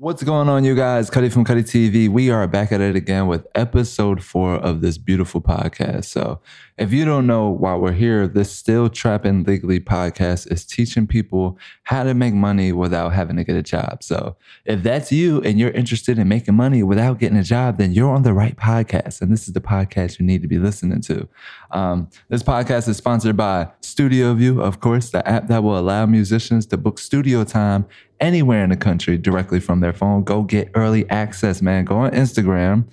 What's 0.00 0.22
going 0.22 0.48
on, 0.48 0.62
you 0.62 0.76
guys? 0.76 1.10
Cuddy 1.10 1.28
from 1.28 1.44
Cuddy 1.44 1.64
TV. 1.64 2.08
We 2.08 2.30
are 2.30 2.46
back 2.46 2.70
at 2.70 2.80
it 2.80 2.94
again 2.94 3.26
with 3.26 3.48
episode 3.56 4.22
four 4.22 4.54
of 4.54 4.80
this 4.80 4.96
beautiful 4.96 5.40
podcast. 5.40 6.04
So, 6.04 6.40
if 6.76 6.92
you 6.92 7.04
don't 7.04 7.26
know 7.26 7.48
why 7.48 7.74
we're 7.74 7.90
here, 7.90 8.28
this 8.28 8.52
Still 8.52 8.88
Trappin 8.88 9.42
Legally 9.42 9.80
podcast 9.80 10.52
is 10.52 10.64
teaching 10.64 11.08
people 11.08 11.58
how 11.82 12.04
to 12.04 12.14
make 12.14 12.32
money 12.32 12.70
without 12.70 13.12
having 13.12 13.34
to 13.38 13.42
get 13.42 13.56
a 13.56 13.62
job. 13.62 14.04
So, 14.04 14.36
if 14.64 14.84
that's 14.84 15.10
you 15.10 15.42
and 15.42 15.58
you're 15.58 15.72
interested 15.72 16.16
in 16.16 16.28
making 16.28 16.54
money 16.54 16.84
without 16.84 17.18
getting 17.18 17.36
a 17.36 17.42
job, 17.42 17.78
then 17.78 17.90
you're 17.90 18.14
on 18.14 18.22
the 18.22 18.32
right 18.32 18.54
podcast. 18.54 19.20
And 19.20 19.32
this 19.32 19.48
is 19.48 19.54
the 19.54 19.60
podcast 19.60 20.20
you 20.20 20.24
need 20.24 20.42
to 20.42 20.48
be 20.48 20.60
listening 20.60 21.00
to. 21.00 21.28
Um, 21.72 22.08
this 22.28 22.44
podcast 22.44 22.86
is 22.86 22.96
sponsored 22.96 23.36
by 23.36 23.72
Studio 23.80 24.32
View, 24.34 24.62
of 24.62 24.78
course, 24.78 25.10
the 25.10 25.28
app 25.28 25.48
that 25.48 25.64
will 25.64 25.76
allow 25.76 26.06
musicians 26.06 26.66
to 26.66 26.76
book 26.76 27.00
studio 27.00 27.42
time 27.42 27.84
anywhere 28.20 28.62
in 28.64 28.70
the 28.70 28.76
country 28.76 29.18
directly 29.18 29.60
from 29.60 29.80
their 29.80 29.92
phone. 29.92 30.24
Go 30.24 30.42
get 30.42 30.70
early 30.74 31.08
access, 31.10 31.62
man. 31.62 31.84
Go 31.84 31.96
on 31.96 32.10
Instagram, 32.12 32.84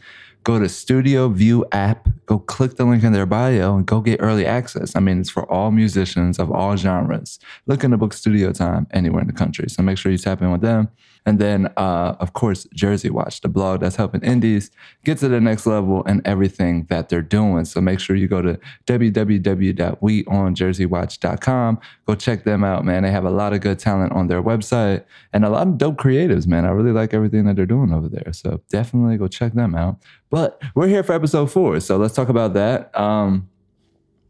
go 0.43 0.59
to 0.59 0.69
Studio 0.69 1.29
View 1.29 1.65
app, 1.71 2.07
go 2.25 2.39
click 2.39 2.75
the 2.75 2.85
link 2.85 3.03
in 3.03 3.13
their 3.13 3.25
bio 3.25 3.75
and 3.75 3.85
go 3.85 4.01
get 4.01 4.21
early 4.21 4.45
access. 4.45 4.95
I 4.95 4.99
mean, 4.99 5.21
it's 5.21 5.29
for 5.29 5.49
all 5.51 5.71
musicians 5.71 6.39
of 6.39 6.51
all 6.51 6.75
genres 6.75 7.39
Look 7.67 7.83
in 7.83 7.91
the 7.91 7.97
book 7.97 8.13
studio 8.13 8.51
time 8.51 8.87
anywhere 8.91 9.21
in 9.21 9.27
the 9.27 9.33
country. 9.33 9.69
So 9.69 9.83
make 9.83 9.97
sure 9.97 10.11
you 10.11 10.17
tap 10.17 10.41
in 10.41 10.51
with 10.51 10.61
them. 10.61 10.89
And 11.27 11.39
then, 11.39 11.73
uh, 11.75 12.15
of 12.19 12.33
course, 12.33 12.67
Jersey 12.73 13.09
Watch, 13.09 13.41
the 13.41 13.47
blog 13.47 13.79
that's 13.79 13.95
helping 13.95 14.21
indies 14.21 14.69
get 15.03 15.17
to 15.19 15.27
the 15.27 15.41
next 15.41 15.65
level 15.65 16.03
and 16.05 16.21
everything 16.23 16.85
that 16.89 17.09
they're 17.09 17.23
doing. 17.23 17.65
So 17.65 17.81
make 17.81 17.99
sure 17.99 18.15
you 18.15 18.27
go 18.27 18.43
to 18.43 18.59
www.weonjerseywatch.com. 18.85 21.79
Go 22.05 22.15
check 22.15 22.43
them 22.43 22.63
out, 22.63 22.85
man. 22.85 23.01
They 23.01 23.09
have 23.09 23.25
a 23.25 23.31
lot 23.31 23.53
of 23.53 23.61
good 23.61 23.79
talent 23.79 24.11
on 24.11 24.27
their 24.27 24.43
website 24.43 25.03
and 25.33 25.43
a 25.43 25.49
lot 25.49 25.67
of 25.67 25.79
dope 25.79 25.97
creatives, 25.97 26.45
man. 26.45 26.65
I 26.65 26.69
really 26.69 26.91
like 26.91 27.15
everything 27.15 27.45
that 27.45 27.55
they're 27.55 27.65
doing 27.65 27.91
over 27.91 28.07
there. 28.07 28.31
So 28.31 28.61
definitely 28.69 29.17
go 29.17 29.27
check 29.27 29.53
them 29.53 29.73
out. 29.73 29.97
But 30.29 30.61
we're 30.75 30.87
here 30.87 31.03
for 31.03 31.13
episode 31.13 31.51
four. 31.51 31.79
So 31.79 31.97
let's 31.97 32.13
talk 32.15 32.29
about 32.29 32.53
that. 32.53 32.97
Um, 32.97 33.49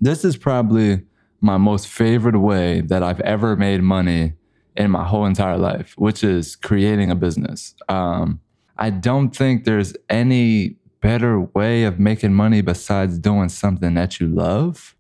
this 0.02 0.26
is 0.26 0.38
probably 0.38 1.02
my 1.42 1.58
most 1.58 1.88
favorite 1.88 2.38
way 2.40 2.82
that 2.82 3.04
I've 3.04 3.22
ever 3.22 3.56
made 3.56 3.82
money 3.82 4.34
in 4.76 4.92
my 4.92 5.06
whole 5.06 5.26
entire 5.26 5.58
life, 5.58 5.94
which 5.98 6.24
is 6.24 6.56
creating 6.56 7.12
a 7.12 7.16
business. 7.16 7.76
Um, 7.88 8.40
I 8.78 8.90
don't 8.90 9.30
think 9.30 9.64
there's 9.64 9.94
any 10.10 10.76
better 11.02 11.40
way 11.40 11.84
of 11.84 12.00
making 12.00 12.34
money 12.34 12.62
besides 12.62 13.20
doing 13.20 13.50
something 13.50 13.94
that 13.94 14.20
you 14.20 14.28
love. 14.28 14.96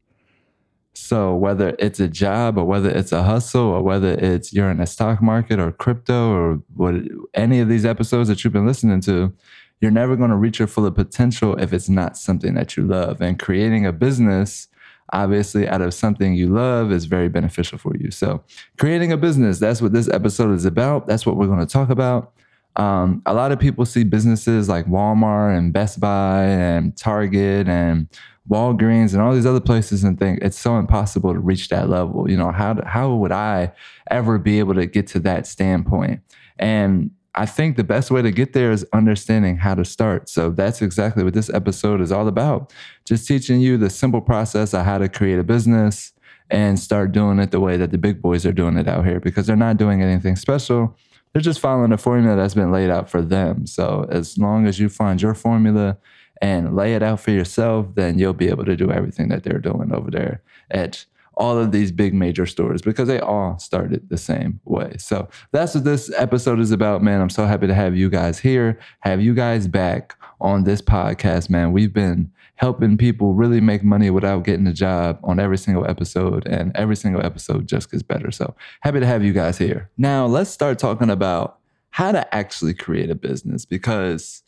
So 0.94 1.36
whether 1.36 1.76
it's 1.78 2.00
a 2.00 2.08
job 2.08 2.58
or 2.58 2.64
whether 2.64 2.90
it's 2.90 3.12
a 3.12 3.24
hustle 3.24 3.64
or 3.64 3.82
whether 3.82 4.14
it's 4.14 4.54
you're 4.54 4.72
in 4.72 4.78
the 4.78 4.86
stock 4.86 5.22
market 5.22 5.60
or 5.60 5.72
crypto 5.72 6.32
or 6.32 6.62
what 6.76 6.96
any 7.34 7.60
of 7.60 7.68
these 7.68 7.86
episodes 7.86 8.30
that 8.30 8.44
you've 8.44 8.54
been 8.54 8.66
listening 8.66 9.02
to, 9.02 9.34
you're 9.82 9.92
never 9.92 10.16
going 10.16 10.30
to 10.30 10.36
reach 10.36 10.60
your 10.60 10.68
full 10.68 10.90
potential 10.92 11.56
if 11.58 11.74
it's 11.74 11.90
not 11.90 12.18
something 12.18 12.54
that 12.56 12.78
you 12.78 12.84
love. 12.84 13.22
And 13.22 13.38
creating 13.38 13.86
a 13.86 13.92
business 13.92 14.68
obviously 15.14 15.68
out 15.68 15.82
of 15.82 15.94
something 15.94 16.34
you 16.34 16.50
love 16.50 16.92
is 16.92 17.06
very 17.06 17.30
beneficial 17.30 17.78
for 17.78 17.96
you. 17.98 18.12
So, 18.12 18.44
creating 18.78 19.12
a 19.12 19.18
business, 19.18 19.60
that's 19.60 19.82
what 19.82 19.94
this 19.94 20.10
episode 20.10 20.54
is 20.54 20.66
about. 20.66 21.08
That's 21.08 21.26
what 21.26 21.38
we're 21.38 21.48
going 21.48 21.60
to 21.60 21.66
talk 21.66 21.90
about. 21.90 22.34
Um, 22.76 23.22
a 23.26 23.34
lot 23.34 23.52
of 23.52 23.60
people 23.60 23.86
see 23.86 24.04
businesses 24.04 24.68
like 24.68 24.86
Walmart 24.88 25.58
and 25.58 25.72
Best 25.72 26.00
Buy 26.00 26.44
and 26.44 26.96
Target 26.98 27.70
and 27.70 28.08
Walgreens 28.50 29.14
and 29.14 29.22
all 29.22 29.34
these 29.34 29.46
other 29.46 29.62
places 29.62 30.04
and 30.04 30.20
think 30.20 30.40
it's 30.42 30.60
so 30.60 30.78
impossible 30.78 31.34
to 31.34 31.40
reach 31.40 31.70
that 31.70 31.90
level. 31.90 32.30
You 32.30 32.38
know, 32.38 32.52
how, 32.52 32.78
how 32.86 33.16
would 33.16 33.32
I 33.32 33.72
ever 34.12 34.38
be 34.38 34.60
able 34.60 34.74
to 34.76 34.86
get 34.86 35.08
to 35.08 35.20
that 35.22 35.48
standpoint? 35.48 36.22
And 36.60 37.12
I 37.38 37.46
think 37.46 37.76
the 37.76 37.84
best 37.84 38.12
way 38.12 38.22
to 38.22 38.32
get 38.32 38.54
there 38.54 38.72
is 38.72 38.86
understanding 38.94 39.58
how 39.58 39.76
to 39.76 39.84
start. 39.84 40.30
So 40.30 40.50
that's 40.50 40.82
exactly 40.82 41.24
what 41.24 41.34
this 41.34 41.50
episode 41.50 42.00
is 42.00 42.12
all 42.12 42.28
about. 42.28 42.74
Just 43.04 43.28
teaching 43.28 43.60
you 43.60 43.78
the 43.78 43.90
simple 43.90 44.22
process 44.22 44.74
of 44.74 44.86
how 44.86 44.98
to 44.98 45.10
create 45.10 45.38
a 45.38 45.44
business 45.44 46.14
and 46.50 46.80
start 46.80 47.12
doing 47.12 47.40
it 47.40 47.52
the 47.52 47.60
way 47.60 47.76
that 47.76 47.92
the 47.92 47.98
big 47.98 48.22
boys 48.22 48.46
are 48.46 48.54
doing 48.54 48.78
it 48.78 48.88
out 48.88 49.06
here 49.06 49.20
because 49.20 49.48
they're 49.48 49.56
not 49.56 49.78
doing 49.78 50.02
anything 50.02 50.38
special. 50.38 50.96
They're 51.34 51.42
just 51.42 51.60
following 51.60 51.92
a 51.92 51.98
formula 51.98 52.38
that's 52.38 52.54
been 52.54 52.72
laid 52.72 52.90
out 52.90 53.10
for 53.10 53.22
them. 53.22 53.68
So 53.68 54.08
as 54.10 54.38
long 54.38 54.66
as 54.66 54.80
you 54.80 54.88
find 54.88 55.22
your 55.22 55.34
formula 55.34 55.98
and 56.42 56.76
lay 56.76 56.96
it 56.96 57.04
out 57.04 57.20
for 57.20 57.32
yourself, 57.32 57.88
then 57.96 58.18
you'll 58.18 58.34
be 58.34 58.48
able 58.48 58.64
to 58.66 58.78
do 58.78 58.92
everything 58.92 59.28
that 59.30 59.44
they're 59.44 59.60
doing 59.60 59.94
over 59.94 60.10
there 60.10 60.42
at 60.72 61.06
all 61.38 61.58
of 61.58 61.72
these 61.72 61.92
big 61.92 62.14
major 62.14 62.46
stores 62.46 62.82
because 62.82 63.08
they 63.08 63.20
all 63.20 63.58
started 63.60 64.10
the 64.10 64.18
same 64.18 64.60
way. 64.66 64.96
So 64.98 65.28
that's 65.52 65.76
what 65.76 65.84
this 65.84 66.12
episode 66.18 66.60
is 66.60 66.72
about, 66.72 67.04
man. 67.04 67.22
I'm 67.22 67.30
so 67.30 67.46
happy 67.46 67.68
to 67.68 67.74
have 67.74 67.96
you 67.96 68.10
guys 68.10 68.40
here, 68.40 68.80
have 69.02 69.22
you 69.22 69.34
guys 69.34 69.68
back 69.68 70.16
on 70.40 70.64
this 70.64 70.82
podcast, 70.82 71.50
man. 71.50 71.72
We've 71.72 71.94
been 71.94 72.32
helping 72.56 72.98
people 72.98 73.34
really 73.34 73.60
make 73.60 73.84
money 73.84 74.10
without 74.10 74.44
getting 74.44 74.68
a 74.68 74.74
job 74.74 75.20
on 75.24 75.40
every 75.40 75.58
single 75.58 75.86
episode, 75.90 76.48
and 76.48 76.72
every 76.76 76.96
single 76.96 77.26
episode 77.26 77.68
just 77.68 77.92
gets 77.92 78.04
better. 78.04 78.32
So 78.32 78.56
happy 78.82 79.00
to 79.00 79.06
have 79.06 79.24
you 79.24 79.34
guys 79.34 79.58
here. 79.58 79.90
Now, 79.98 80.26
let's 80.26 80.50
start 80.50 80.80
talking 80.80 81.10
about 81.10 81.60
how 81.90 82.12
to 82.12 82.34
actually 82.34 82.74
create 82.74 83.10
a 83.10 83.16
business 83.16 83.66
because 83.66 84.44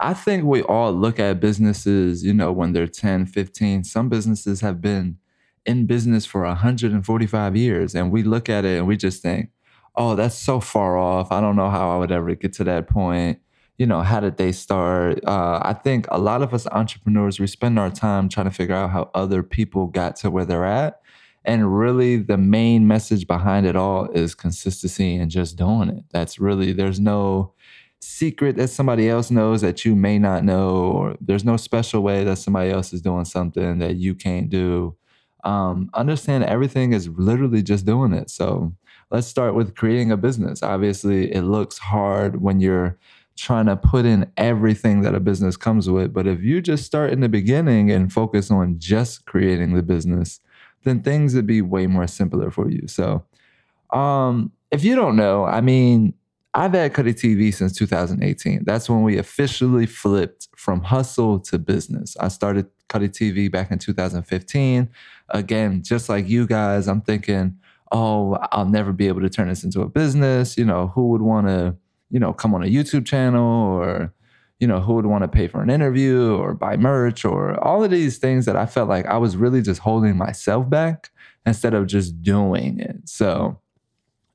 I 0.00 0.14
think 0.14 0.44
we 0.44 0.62
all 0.62 0.92
look 0.92 1.20
at 1.20 1.38
businesses, 1.38 2.24
you 2.24 2.34
know, 2.34 2.50
when 2.50 2.72
they're 2.72 2.88
10, 2.88 3.26
15. 3.26 3.84
Some 3.84 4.08
businesses 4.08 4.60
have 4.60 4.80
been 4.80 5.18
in 5.66 5.86
business 5.86 6.26
for 6.26 6.42
145 6.42 7.56
years 7.56 7.94
and 7.94 8.10
we 8.10 8.22
look 8.22 8.48
at 8.48 8.64
it 8.64 8.78
and 8.78 8.86
we 8.86 8.96
just 8.96 9.22
think 9.22 9.50
oh 9.94 10.14
that's 10.14 10.34
so 10.34 10.58
far 10.58 10.96
off. 10.96 11.30
I 11.30 11.40
don't 11.40 11.56
know 11.56 11.70
how 11.70 11.90
i 11.94 11.98
would 11.98 12.12
ever 12.12 12.34
get 12.34 12.52
to 12.54 12.64
that 12.64 12.88
point. 12.88 13.38
You 13.78 13.86
know 13.86 14.02
how 14.02 14.20
did 14.20 14.36
they 14.36 14.52
start? 14.52 15.24
Uh, 15.24 15.60
i 15.62 15.72
think 15.72 16.06
a 16.10 16.18
lot 16.18 16.42
of 16.42 16.52
us 16.54 16.66
entrepreneurs 16.68 17.38
we 17.40 17.46
spend 17.46 17.78
our 17.78 17.90
time 17.90 18.28
trying 18.28 18.46
to 18.46 18.54
figure 18.54 18.74
out 18.74 18.90
how 18.90 19.10
other 19.14 19.42
people 19.42 19.86
got 19.86 20.16
to 20.16 20.30
where 20.30 20.44
they're 20.44 20.64
at 20.64 21.02
and 21.44 21.76
really 21.76 22.16
the 22.16 22.36
main 22.36 22.86
message 22.86 23.26
behind 23.26 23.66
it 23.66 23.76
all 23.76 24.08
is 24.10 24.34
consistency 24.34 25.16
and 25.16 25.30
just 25.30 25.56
doing 25.56 25.88
it. 25.88 26.04
That's 26.10 26.38
really 26.38 26.72
there's 26.72 27.00
no 27.00 27.54
secret 28.00 28.56
that 28.56 28.68
somebody 28.68 29.08
else 29.08 29.30
knows 29.30 29.60
that 29.60 29.84
you 29.84 29.94
may 29.94 30.18
not 30.18 30.44
know 30.44 30.76
or 30.76 31.16
there's 31.20 31.44
no 31.44 31.56
special 31.56 32.02
way 32.02 32.24
that 32.24 32.36
somebody 32.36 32.70
else 32.70 32.92
is 32.92 33.00
doing 33.00 33.24
something 33.24 33.78
that 33.78 33.96
you 33.96 34.14
can't 34.14 34.50
do 34.50 34.96
um, 35.44 35.90
understand 35.94 36.44
everything 36.44 36.92
is 36.92 37.08
literally 37.08 37.62
just 37.62 37.84
doing 37.84 38.12
it. 38.12 38.30
So 38.30 38.72
let's 39.10 39.26
start 39.26 39.54
with 39.54 39.74
creating 39.74 40.10
a 40.10 40.16
business. 40.16 40.62
Obviously, 40.62 41.32
it 41.32 41.42
looks 41.42 41.78
hard 41.78 42.40
when 42.40 42.60
you're 42.60 42.98
trying 43.36 43.66
to 43.66 43.76
put 43.76 44.04
in 44.04 44.30
everything 44.36 45.02
that 45.02 45.14
a 45.14 45.20
business 45.20 45.56
comes 45.56 45.88
with. 45.88 46.12
But 46.12 46.26
if 46.26 46.42
you 46.42 46.60
just 46.60 46.84
start 46.84 47.12
in 47.12 47.20
the 47.20 47.28
beginning 47.28 47.90
and 47.90 48.12
focus 48.12 48.50
on 48.50 48.78
just 48.78 49.24
creating 49.24 49.74
the 49.74 49.82
business, 49.82 50.40
then 50.84 51.02
things 51.02 51.34
would 51.34 51.46
be 51.46 51.62
way 51.62 51.86
more 51.86 52.06
simpler 52.06 52.50
for 52.50 52.70
you. 52.70 52.86
So, 52.88 53.24
um, 53.90 54.52
if 54.70 54.84
you 54.84 54.94
don't 54.94 55.16
know, 55.16 55.44
I 55.44 55.60
mean, 55.60 56.14
I've 56.54 56.72
had 56.72 56.92
Cuddy 56.92 57.14
TV 57.14 57.52
since 57.52 57.72
2018. 57.76 58.64
That's 58.64 58.88
when 58.88 59.02
we 59.02 59.16
officially 59.16 59.86
flipped 59.86 60.48
from 60.56 60.82
hustle 60.82 61.40
to 61.40 61.58
business. 61.58 62.16
I 62.18 62.28
started 62.28 62.66
Cuddy 62.88 63.08
TV 63.08 63.50
back 63.50 63.70
in 63.70 63.78
2015. 63.78 64.88
Again, 65.32 65.82
just 65.82 66.08
like 66.08 66.28
you 66.28 66.46
guys, 66.46 66.86
I'm 66.88 67.00
thinking, 67.00 67.58
oh, 67.90 68.38
I'll 68.52 68.68
never 68.68 68.92
be 68.92 69.08
able 69.08 69.20
to 69.22 69.30
turn 69.30 69.48
this 69.48 69.64
into 69.64 69.80
a 69.80 69.88
business. 69.88 70.56
You 70.56 70.64
know, 70.64 70.88
who 70.88 71.08
would 71.08 71.22
want 71.22 71.46
to, 71.48 71.76
you 72.10 72.20
know, 72.20 72.32
come 72.32 72.54
on 72.54 72.62
a 72.62 72.66
YouTube 72.66 73.06
channel 73.06 73.42
or, 73.42 74.12
you 74.60 74.66
know, 74.66 74.80
who 74.80 74.94
would 74.94 75.06
want 75.06 75.22
to 75.22 75.28
pay 75.28 75.48
for 75.48 75.62
an 75.62 75.70
interview 75.70 76.36
or 76.36 76.54
buy 76.54 76.76
merch 76.76 77.24
or 77.24 77.58
all 77.64 77.82
of 77.82 77.90
these 77.90 78.18
things 78.18 78.46
that 78.46 78.56
I 78.56 78.66
felt 78.66 78.88
like 78.88 79.06
I 79.06 79.18
was 79.18 79.36
really 79.36 79.62
just 79.62 79.80
holding 79.80 80.16
myself 80.16 80.68
back 80.70 81.10
instead 81.44 81.74
of 81.74 81.86
just 81.86 82.22
doing 82.22 82.78
it. 82.78 83.08
So 83.08 83.58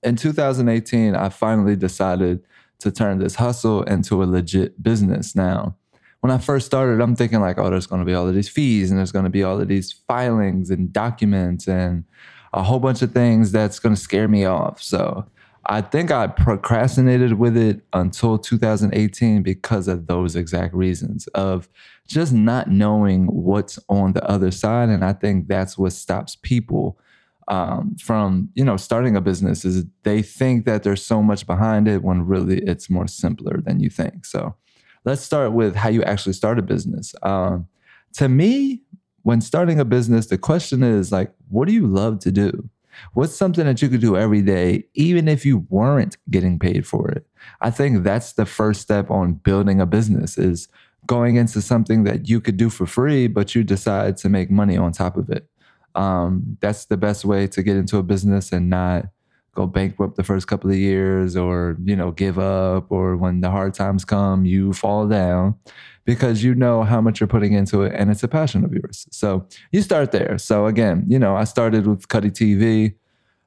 in 0.04 0.16
2018, 0.16 1.16
I 1.16 1.30
finally 1.30 1.76
decided 1.76 2.42
to 2.80 2.92
turn 2.92 3.20
this 3.20 3.36
hustle 3.36 3.84
into 3.84 4.22
a 4.22 4.26
legit 4.26 4.82
business. 4.84 5.36
Now, 5.36 5.76
when 6.22 6.32
I 6.32 6.38
first 6.38 6.66
started, 6.66 7.02
I'm 7.02 7.16
thinking 7.16 7.42
like, 7.42 7.58
oh, 7.58 7.70
there's 7.70 7.88
going 7.88 8.02
to 8.02 8.06
be 8.06 8.14
all 8.14 8.28
of 8.28 8.34
these 8.34 8.50
fees 8.50 8.90
and 8.90 8.98
there's 8.98 9.12
going 9.12 9.26
to 9.26 9.32
be 9.32 9.44
all 9.44 9.60
of 9.62 9.68
these 9.68 9.92
filings 9.92 10.70
and 10.70 10.92
documents 10.92 11.68
and 11.68 12.04
a 12.54 12.64
whole 12.64 12.80
bunch 12.80 13.02
of 13.02 13.12
things 13.12 13.52
that's 13.52 13.80
going 13.80 13.96
to 13.96 14.02
scare 14.02 14.28
me 14.28 14.46
off. 14.46 14.82
So 14.82 15.28
I 15.68 15.82
think 15.82 16.12
I 16.12 16.28
procrastinated 16.28 17.34
with 17.34 17.58
it 17.58 17.82
until 17.94 18.38
2018 18.38 19.44
because 19.44 19.88
of 19.88 20.08
those 20.08 20.36
exact 20.36 20.74
reasons 20.74 21.28
of 21.28 21.68
just 22.08 22.32
not 22.34 22.70
knowing 22.70 23.28
what's 23.28 23.78
on 23.90 24.14
the 24.14 24.24
other 24.30 24.50
side. 24.50 24.90
And 24.90 25.04
I 25.04 25.14
think 25.14 25.48
that's 25.48 25.78
what 25.78 25.92
stops 25.92 26.38
people 26.42 26.98
um, 27.50 27.96
from 27.98 28.50
you 28.56 28.66
know 28.66 28.76
starting 28.76 29.16
a 29.16 29.22
business 29.22 29.64
is 29.64 29.86
they 30.04 30.22
think 30.22 30.66
that 30.66 30.84
there's 30.84 31.02
so 31.02 31.24
much 31.24 31.48
behind 31.48 31.88
it 31.88 32.04
when 32.04 32.26
really 32.26 32.60
it's 32.60 32.90
more 32.90 33.08
simpler 33.08 33.62
than 33.62 33.80
you 33.80 33.90
think. 33.90 34.26
So 34.26 34.56
let's 35.08 35.22
start 35.22 35.54
with 35.54 35.74
how 35.74 35.88
you 35.88 36.04
actually 36.04 36.34
start 36.34 36.60
a 36.60 36.62
business. 36.62 37.16
Um, 37.24 37.66
to 38.16 38.28
me, 38.28 38.82
when 39.24 39.40
starting 39.40 39.80
a 39.80 39.86
business, 39.86 40.28
the 40.28 40.38
question 40.38 40.84
is 40.84 41.14
like, 41.14 41.32
what 41.48 41.70
do 41.70 41.74
you 41.74 41.88
love 41.88 42.20
to 42.20 42.32
do? 42.32 42.70
What's 43.14 43.34
something 43.34 43.64
that 43.64 43.82
you 43.82 43.88
could 43.88 44.02
do 44.02 44.18
every 44.18 44.42
day, 44.42 44.84
even 44.96 45.30
if 45.30 45.46
you 45.46 45.66
weren't 45.70 46.18
getting 46.30 46.60
paid 46.60 46.86
for 46.86 47.10
it? 47.10 47.26
I 47.62 47.70
think 47.70 48.04
that's 48.04 48.34
the 48.34 48.46
first 48.46 48.82
step 48.82 49.10
on 49.10 49.36
building 49.36 49.80
a 49.80 49.86
business 49.86 50.38
is 50.38 50.68
going 51.06 51.38
into 51.38 51.62
something 51.62 52.04
that 52.04 52.28
you 52.28 52.42
could 52.42 52.58
do 52.58 52.70
for 52.70 52.86
free, 52.86 53.28
but 53.28 53.56
you 53.56 53.64
decide 53.64 54.18
to 54.18 54.30
make 54.30 54.52
money 54.52 54.76
on 54.76 54.92
top 54.92 55.16
of 55.16 55.30
it. 55.30 55.48
Um, 55.96 56.58
that's 56.60 56.84
the 56.86 56.98
best 56.98 57.24
way 57.24 57.48
to 57.48 57.64
get 57.64 57.78
into 57.78 57.98
a 57.98 58.04
business 58.04 58.52
and 58.52 58.70
not 58.70 59.06
go 59.58 59.66
bankrupt 59.66 60.16
the 60.16 60.24
first 60.24 60.48
couple 60.48 60.70
of 60.70 60.78
years 60.78 61.36
or, 61.36 61.76
you 61.84 61.96
know, 61.96 62.12
give 62.12 62.38
up 62.38 62.92
or 62.92 63.18
when 63.18 63.42
the 63.42 63.50
hard 63.50 63.74
times 63.74 64.06
come, 64.06 64.46
you 64.46 64.72
fall 64.72 65.08
down 65.08 65.56
because 66.06 66.44
you 66.44 66.54
know 66.54 66.84
how 66.84 67.02
much 67.02 67.20
you're 67.20 67.28
putting 67.28 67.54
into 67.54 67.82
it 67.82 67.92
and 67.96 68.12
it's 68.12 68.22
a 68.22 68.28
passion 68.28 68.64
of 68.64 68.72
yours. 68.72 69.08
So 69.10 69.48
you 69.72 69.82
start 69.82 70.12
there. 70.12 70.38
So 70.38 70.68
again, 70.68 71.06
you 71.08 71.18
know, 71.18 71.36
I 71.36 71.44
started 71.44 71.88
with 71.88 72.08
Cuddy 72.08 72.30
TV. 72.30 72.94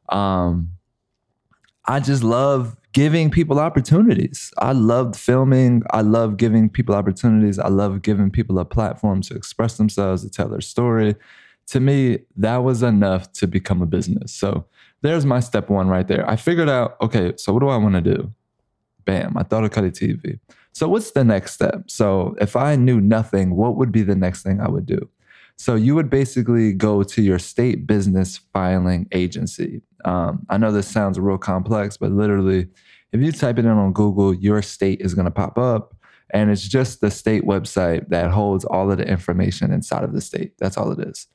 Um, 0.09 0.73
I 1.87 2.01
just 2.01 2.25
love 2.25 2.77
giving 2.93 3.31
people 3.31 3.61
opportunities. 3.61 4.53
I 4.59 4.73
loved 4.73 5.15
filming. 5.15 5.85
I 5.93 6.01
love 6.01 6.37
giving 6.37 6.69
people 6.69 6.97
opportunities. 6.97 7.61
I 7.61 7.69
love 7.69 8.03
giving 8.03 8.33
people 8.33 8.59
a 8.59 8.65
platform 8.65 9.23
to 9.23 9.35
express 9.35 9.77
themselves, 9.77 10.25
to 10.25 10.29
tell 10.29 10.49
their 10.49 10.61
story. 10.61 11.15
To 11.69 11.79
me, 11.79 12.19
that 12.37 12.59
was 12.59 12.83
enough 12.83 13.31
to 13.35 13.47
become 13.47 13.81
a 13.81 13.87
business. 13.87 14.35
So 14.35 14.67
there's 15.03 15.25
my 15.25 15.41
step 15.41 15.71
one 15.71 15.89
right 15.89 16.07
there. 16.07 16.29
I 16.29 16.37
figured 16.37 16.69
out, 16.69 16.97
okay, 17.01 17.33
so 17.37 17.53
what 17.53 17.61
do 17.61 17.69
I 17.69 17.77
want 17.77 17.95
to 17.95 18.01
do? 18.01 18.33
Bam, 19.05 19.37
I 19.37 19.43
thought 19.43 19.65
of 19.65 19.71
Cuddy 19.71 19.91
TV. 19.91 20.39
So 20.73 20.89
what's 20.89 21.13
the 21.13 21.25
next 21.25 21.55
step? 21.55 21.91
So 21.91 22.37
if 22.41 22.55
I 22.55 22.77
knew 22.77 23.01
nothing, 23.01 23.57
what 23.57 23.77
would 23.77 23.91
be 23.91 24.03
the 24.03 24.15
next 24.15 24.43
thing 24.43 24.61
I 24.61 24.69
would 24.69 24.87
do? 24.87 25.09
So 25.57 25.75
you 25.75 25.95
would 25.95 26.09
basically 26.09 26.73
go 26.73 27.03
to 27.03 27.23
your 27.23 27.39
state 27.39 27.87
business 27.87 28.39
filing 28.53 29.09
agency. 29.13 29.83
Um, 30.05 30.47
I 30.49 30.57
know 30.57 30.73
this 30.73 30.89
sounds 30.89 31.19
real 31.19 31.39
complex, 31.39 31.97
but 31.97 32.13
literally, 32.13 32.69
if 33.13 33.21
you 33.21 33.33
type 33.33 33.59
it 33.59 33.65
in 33.65 33.71
on 33.71 33.93
Google, 33.93 34.33
your 34.33 34.63
state 34.63 35.01
is 35.01 35.15
going 35.15 35.27
to 35.27 35.31
pop 35.31 35.59
up. 35.59 35.95
And 36.33 36.51
it's 36.51 36.67
just 36.67 37.01
the 37.01 37.11
state 37.11 37.43
website 37.43 38.09
that 38.09 38.31
holds 38.31 38.65
all 38.65 38.91
of 38.91 38.99
the 38.99 39.07
information 39.07 39.73
inside 39.73 40.05
of 40.05 40.13
the 40.13 40.21
state. 40.21 40.53
That's 40.59 40.79
all 40.79 40.93
it 40.93 41.01
is. 41.01 41.27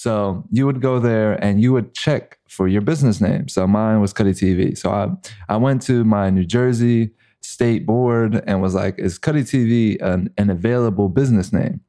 So 0.00 0.44
you 0.50 0.64
would 0.66 0.80
go 0.80 1.00
there 1.00 1.32
and 1.44 1.60
you 1.60 1.72
would 1.72 1.92
check 1.94 2.38
for 2.48 2.68
your 2.68 2.82
business 2.82 3.20
name. 3.20 3.48
So 3.48 3.66
mine 3.66 4.00
was 4.00 4.12
Cuddy 4.12 4.32
TV. 4.32 4.78
So 4.78 4.90
I, 4.90 5.08
I 5.48 5.56
went 5.56 5.82
to 5.82 6.04
my 6.04 6.30
New 6.30 6.44
Jersey 6.44 7.10
state 7.42 7.84
board 7.84 8.42
and 8.46 8.62
was 8.62 8.74
like, 8.74 8.98
is 8.98 9.18
Cuddy 9.18 9.42
TV 9.42 10.00
an, 10.00 10.32
an 10.38 10.50
available 10.50 11.08
business 11.08 11.52
name? 11.52 11.80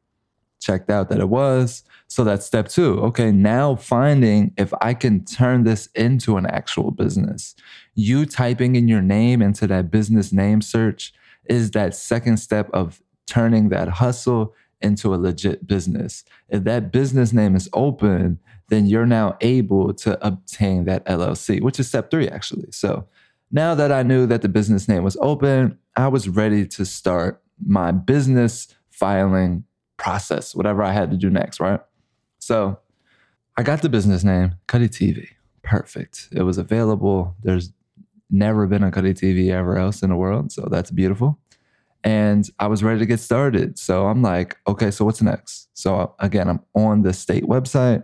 checked 0.59 0.89
out 0.89 1.09
that 1.09 1.19
it 1.19 1.29
was. 1.29 1.83
So 2.07 2.23
that's 2.23 2.45
step 2.45 2.67
two. 2.67 2.99
Okay, 2.99 3.31
now 3.31 3.75
finding 3.75 4.53
if 4.57 4.73
I 4.81 4.93
can 4.93 5.23
turn 5.23 5.63
this 5.63 5.87
into 5.95 6.37
an 6.37 6.45
actual 6.45 6.91
business. 6.91 7.55
You 7.95 8.25
typing 8.25 8.75
in 8.75 8.87
your 8.87 9.01
name 9.01 9.41
into 9.41 9.67
that 9.67 9.89
business 9.89 10.33
name 10.33 10.61
search 10.61 11.13
is 11.45 11.71
that 11.71 11.95
second 11.95 12.37
step 12.37 12.69
of 12.73 13.01
turning 13.25 13.69
that 13.69 13.87
hustle 13.87 14.53
into 14.81 15.13
a 15.13 15.17
legit 15.17 15.67
business. 15.67 16.23
If 16.47 16.63
that 16.63 16.91
business 16.91 17.33
name 17.33 17.55
is 17.55 17.69
open, 17.73 18.39
then 18.69 18.85
you're 18.85 19.05
now 19.05 19.37
able 19.41 19.93
to 19.93 20.25
obtain 20.25 20.85
that 20.85 21.05
LLC, 21.05 21.61
which 21.61 21.79
is 21.79 21.87
step 21.87 22.11
three, 22.11 22.27
actually. 22.27 22.71
So 22.71 23.07
now 23.51 23.75
that 23.75 23.91
I 23.91 24.03
knew 24.03 24.25
that 24.27 24.41
the 24.41 24.49
business 24.49 24.87
name 24.87 25.03
was 25.03 25.17
open, 25.21 25.77
I 25.95 26.07
was 26.07 26.29
ready 26.29 26.65
to 26.67 26.85
start 26.85 27.41
my 27.65 27.91
business 27.91 28.67
filing 28.89 29.63
process 29.97 30.55
whatever 30.55 30.81
I 30.81 30.93
had 30.93 31.11
to 31.11 31.17
do 31.17 31.29
next, 31.29 31.59
right? 31.59 31.79
So 32.39 32.79
I 33.57 33.63
got 33.63 33.81
the 33.81 33.89
business 33.89 34.23
name, 34.23 34.55
Cuddy 34.67 34.87
TV. 34.87 35.27
Perfect. 35.61 36.29
It 36.31 36.43
was 36.43 36.57
available. 36.57 37.35
There's 37.43 37.71
never 38.31 38.65
been 38.67 38.83
a 38.83 38.91
Cuddy 38.91 39.13
TV 39.13 39.51
ever 39.51 39.77
else 39.77 40.01
in 40.01 40.09
the 40.09 40.15
world. 40.15 40.51
So 40.51 40.67
that's 40.71 40.91
beautiful. 40.91 41.37
And 42.03 42.49
I 42.59 42.67
was 42.67 42.83
ready 42.83 42.99
to 42.99 43.05
get 43.05 43.19
started. 43.19 43.77
So 43.77 44.07
I'm 44.07 44.21
like, 44.21 44.57
okay, 44.67 44.89
so 44.91 45.05
what's 45.05 45.21
next? 45.21 45.69
So 45.73 46.15
again, 46.19 46.47
I'm 46.49 46.61
on 46.73 47.01
the 47.01 47.13
state 47.13 47.43
website. 47.43 48.03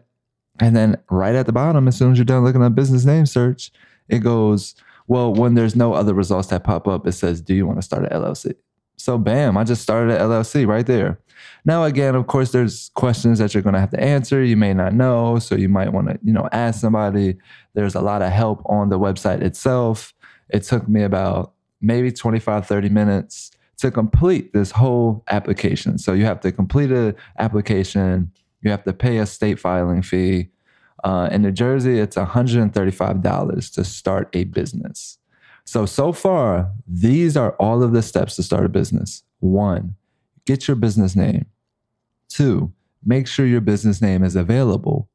And 0.59 0.75
then 0.75 0.97
right 1.09 1.35
at 1.35 1.45
the 1.45 1.53
bottom, 1.53 1.87
as 1.87 1.97
soon 1.97 2.11
as 2.11 2.17
you're 2.17 2.25
done 2.25 2.43
looking 2.43 2.63
at 2.63 2.75
business 2.75 3.05
name 3.05 3.25
search, 3.25 3.71
it 4.09 4.19
goes, 4.19 4.75
well, 5.07 5.33
when 5.33 5.53
there's 5.53 5.75
no 5.75 5.93
other 5.93 6.13
results 6.13 6.47
that 6.49 6.63
pop 6.63 6.87
up, 6.87 7.05
it 7.07 7.13
says, 7.13 7.41
do 7.41 7.53
you 7.53 7.65
want 7.65 7.77
to 7.77 7.83
start 7.83 8.03
an 8.03 8.09
LLC? 8.09 8.55
So 8.97 9.17
bam, 9.17 9.57
I 9.57 9.63
just 9.63 9.81
started 9.81 10.15
an 10.15 10.21
LLC 10.21 10.65
right 10.65 10.85
there. 10.85 11.19
Now 11.65 11.83
again, 11.83 12.15
of 12.15 12.27
course, 12.27 12.51
there's 12.51 12.91
questions 12.95 13.39
that 13.39 13.53
you're 13.53 13.63
going 13.63 13.73
to 13.73 13.79
have 13.79 13.91
to 13.91 13.99
answer. 13.99 14.43
You 14.43 14.57
may 14.57 14.73
not 14.73 14.93
know, 14.93 15.39
so 15.39 15.55
you 15.55 15.69
might 15.69 15.91
want 15.91 16.07
to, 16.07 16.19
you 16.23 16.33
know, 16.33 16.47
ask 16.51 16.79
somebody. 16.79 17.37
There's 17.73 17.95
a 17.95 18.01
lot 18.01 18.21
of 18.21 18.31
help 18.31 18.61
on 18.65 18.89
the 18.89 18.99
website 18.99 19.41
itself. 19.41 20.13
It 20.49 20.63
took 20.63 20.87
me 20.87 21.03
about 21.03 21.53
maybe 21.81 22.11
25 22.11 22.65
30 22.65 22.89
minutes 22.89 23.51
to 23.77 23.91
complete 23.91 24.53
this 24.53 24.71
whole 24.71 25.23
application. 25.27 25.97
So 25.97 26.13
you 26.13 26.25
have 26.25 26.39
to 26.41 26.51
complete 26.51 26.91
an 26.91 27.15
application, 27.39 28.31
you 28.61 28.71
have 28.71 28.83
to 28.85 28.93
pay 28.93 29.17
a 29.17 29.25
state 29.25 29.59
filing 29.59 30.01
fee. 30.01 30.49
Uh, 31.03 31.29
in 31.31 31.43
New 31.43 31.51
Jersey, 31.51 31.99
it's 31.99 32.15
$135 32.15 33.73
to 33.73 33.83
start 33.83 34.29
a 34.33 34.45
business. 34.45 35.19
So, 35.65 35.85
so 35.85 36.11
far, 36.11 36.71
these 36.87 37.35
are 37.35 37.51
all 37.53 37.83
of 37.83 37.91
the 37.91 38.01
steps 38.01 38.35
to 38.37 38.43
start 38.43 38.65
a 38.65 38.69
business. 38.69 39.23
One, 39.39 39.95
get 40.45 40.67
your 40.67 40.75
business 40.75 41.15
name. 41.15 41.47
Two, 42.29 42.71
make 43.03 43.27
sure 43.27 43.45
your 43.45 43.61
business 43.61 44.01
name 44.01 44.23
is 44.23 44.35
available. 44.35 45.09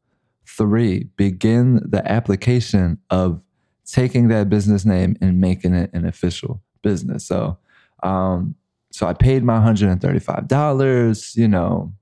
Three, 0.47 1.05
begin 1.17 1.81
the 1.85 2.09
application 2.11 2.99
of 3.11 3.41
taking 3.87 4.29
that 4.29 4.49
business 4.49 4.85
name 4.85 5.17
and 5.21 5.41
making 5.41 5.75
it 5.75 5.91
an 5.93 6.05
official 6.05 6.63
business. 6.83 7.27
So, 7.27 7.59
um, 8.03 8.55
so 8.93 9.07
I 9.07 9.13
paid 9.13 9.45
my 9.45 9.59
$135, 9.59 11.37
you 11.37 11.49
know, 11.49 11.93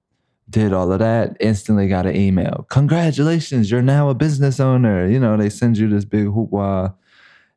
did 0.51 0.73
all 0.73 0.91
of 0.91 0.99
that, 1.01 1.37
instantly 1.41 1.89
got 1.89 2.07
an 2.07 2.17
email. 2.17 2.67
Congratulations, 2.71 3.71
you're 3.71 3.83
now 3.83 4.09
a 4.09 4.15
business 4.15 4.59
owner. 4.59 5.07
You 5.07 5.21
know, 5.21 5.37
they 5.37 5.51
send 5.51 5.77
you 5.77 5.89
this 5.89 6.05
big 6.07 6.27
hoopla 6.27 6.95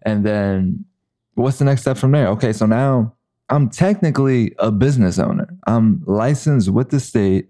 and 0.03 0.25
then 0.25 0.85
what's 1.35 1.59
the 1.59 1.65
next 1.65 1.81
step 1.81 1.97
from 1.97 2.11
there? 2.11 2.27
Okay, 2.29 2.53
so 2.53 2.65
now 2.65 3.15
I'm 3.49 3.69
technically 3.69 4.53
a 4.59 4.71
business 4.71 5.19
owner. 5.19 5.47
I'm 5.67 6.03
licensed 6.05 6.69
with 6.69 6.89
the 6.89 6.99
state, 6.99 7.49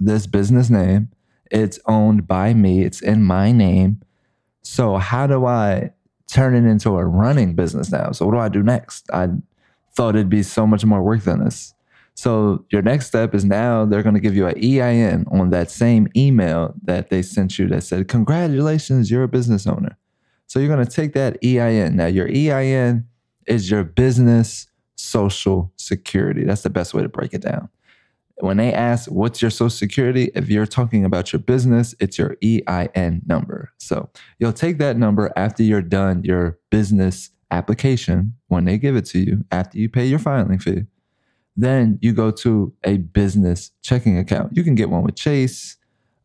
this 0.00 0.26
business 0.26 0.70
name. 0.70 1.10
It's 1.50 1.78
owned 1.86 2.26
by 2.26 2.54
me, 2.54 2.82
it's 2.82 3.02
in 3.02 3.22
my 3.22 3.52
name. 3.52 4.00
So, 4.62 4.96
how 4.96 5.26
do 5.26 5.44
I 5.44 5.90
turn 6.26 6.54
it 6.54 6.68
into 6.68 6.96
a 6.96 7.04
running 7.04 7.54
business 7.54 7.92
now? 7.92 8.12
So, 8.12 8.26
what 8.26 8.32
do 8.32 8.38
I 8.38 8.48
do 8.48 8.62
next? 8.62 9.10
I 9.12 9.28
thought 9.96 10.16
it'd 10.16 10.28
be 10.28 10.42
so 10.42 10.66
much 10.66 10.84
more 10.84 11.02
work 11.02 11.22
than 11.22 11.44
this. 11.44 11.74
So, 12.16 12.64
your 12.70 12.82
next 12.82 13.06
step 13.06 13.34
is 13.34 13.44
now 13.44 13.84
they're 13.84 14.02
going 14.02 14.14
to 14.14 14.20
give 14.20 14.36
you 14.36 14.46
an 14.46 14.56
EIN 14.56 15.26
on 15.32 15.50
that 15.50 15.70
same 15.70 16.08
email 16.16 16.72
that 16.84 17.10
they 17.10 17.22
sent 17.22 17.58
you 17.58 17.66
that 17.68 17.82
said, 17.82 18.06
Congratulations, 18.08 19.10
you're 19.10 19.24
a 19.24 19.28
business 19.28 19.66
owner. 19.66 19.96
So 20.46 20.60
you're 20.60 20.68
going 20.68 20.84
to 20.84 20.90
take 20.90 21.14
that 21.14 21.38
EIN. 21.42 21.96
Now, 21.96 22.06
your 22.06 22.28
EIN 22.28 23.08
is 23.46 23.70
your 23.70 23.82
business 23.82 24.68
social 24.96 25.72
security. 25.76 26.44
That's 26.44 26.62
the 26.62 26.70
best 26.70 26.94
way 26.94 27.02
to 27.02 27.08
break 27.08 27.34
it 27.34 27.42
down. 27.42 27.68
When 28.38 28.56
they 28.56 28.72
ask, 28.72 29.10
what's 29.10 29.40
your 29.40 29.50
social 29.50 29.70
security? 29.70 30.30
If 30.34 30.48
you're 30.48 30.66
talking 30.66 31.04
about 31.04 31.32
your 31.32 31.40
business, 31.40 31.94
it's 32.00 32.18
your 32.18 32.36
EIN 32.42 33.22
number. 33.26 33.72
So 33.78 34.10
you'll 34.38 34.52
take 34.52 34.78
that 34.78 34.96
number 34.96 35.32
after 35.36 35.62
you're 35.62 35.82
done 35.82 36.24
your 36.24 36.58
business 36.70 37.30
application 37.50 38.34
when 38.48 38.64
they 38.64 38.78
give 38.78 38.96
it 38.96 39.06
to 39.06 39.18
you, 39.18 39.44
after 39.50 39.78
you 39.78 39.88
pay 39.88 40.06
your 40.06 40.18
filing 40.18 40.58
fee. 40.58 40.84
Then 41.56 41.98
you 42.02 42.12
go 42.12 42.30
to 42.30 42.72
a 42.82 42.96
business 42.96 43.70
checking 43.82 44.18
account. 44.18 44.56
You 44.56 44.64
can 44.64 44.74
get 44.74 44.90
one 44.90 45.04
with 45.04 45.14
Chase. 45.14 45.76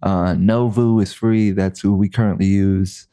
Uh, 0.01 0.33
Novo 0.33 0.99
is 0.99 1.13
free. 1.13 1.51
That's 1.51 1.79
who 1.79 1.93
we 1.93 2.09
currently 2.09 2.47
use. 2.47 3.07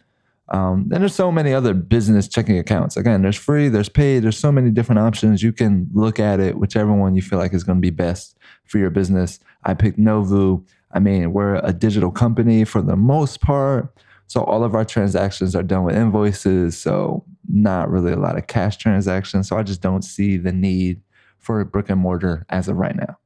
Um, 0.48 0.88
and 0.92 1.02
there's 1.02 1.14
so 1.14 1.32
many 1.32 1.52
other 1.52 1.74
business 1.74 2.28
checking 2.28 2.58
accounts. 2.58 2.96
Again, 2.96 3.22
there's 3.22 3.36
free, 3.36 3.68
there's 3.68 3.88
paid, 3.88 4.20
there's 4.20 4.38
so 4.38 4.52
many 4.52 4.70
different 4.70 5.00
options. 5.00 5.42
You 5.42 5.52
can 5.52 5.88
look 5.92 6.20
at 6.20 6.38
it, 6.38 6.58
whichever 6.58 6.92
one 6.92 7.16
you 7.16 7.22
feel 7.22 7.38
like 7.38 7.52
is 7.52 7.64
going 7.64 7.78
to 7.78 7.82
be 7.82 7.90
best 7.90 8.36
for 8.64 8.78
your 8.78 8.90
business. 8.90 9.40
I 9.64 9.74
picked 9.74 9.98
Novo. 9.98 10.64
I 10.92 11.00
mean, 11.00 11.32
we're 11.32 11.56
a 11.56 11.72
digital 11.72 12.12
company 12.12 12.64
for 12.64 12.80
the 12.80 12.96
most 12.96 13.40
part. 13.40 13.92
So 14.28 14.42
all 14.44 14.62
of 14.62 14.74
our 14.74 14.84
transactions 14.84 15.56
are 15.56 15.62
done 15.62 15.84
with 15.84 15.96
invoices. 15.96 16.78
So 16.78 17.24
not 17.48 17.90
really 17.90 18.12
a 18.12 18.18
lot 18.18 18.36
of 18.36 18.46
cash 18.46 18.76
transactions. 18.76 19.48
So 19.48 19.56
I 19.56 19.62
just 19.62 19.80
don't 19.80 20.02
see 20.02 20.36
the 20.36 20.52
need 20.52 21.00
for 21.38 21.60
a 21.60 21.66
brick 21.66 21.90
and 21.90 22.00
mortar 22.00 22.44
as 22.48 22.68
of 22.68 22.76
right 22.76 22.96
now. 22.96 23.18